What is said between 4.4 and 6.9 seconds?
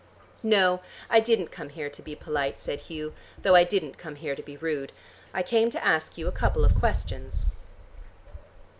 be rude. I came to ask you a couple of